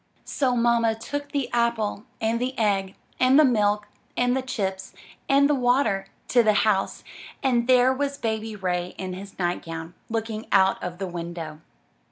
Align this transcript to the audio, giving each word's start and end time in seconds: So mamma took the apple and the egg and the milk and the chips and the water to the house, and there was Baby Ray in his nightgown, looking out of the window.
So 0.25 0.55
mamma 0.55 0.95
took 0.95 1.29
the 1.31 1.47
apple 1.53 2.05
and 2.19 2.41
the 2.41 2.57
egg 2.57 2.95
and 3.19 3.39
the 3.39 3.45
milk 3.45 3.87
and 4.17 4.35
the 4.35 4.41
chips 4.41 4.95
and 5.29 5.47
the 5.47 5.53
water 5.53 6.07
to 6.29 6.41
the 6.41 6.53
house, 6.65 7.03
and 7.43 7.67
there 7.67 7.93
was 7.93 8.17
Baby 8.17 8.55
Ray 8.55 8.95
in 8.97 9.13
his 9.13 9.37
nightgown, 9.37 9.93
looking 10.09 10.47
out 10.51 10.81
of 10.81 10.97
the 10.97 11.05
window. 11.05 11.61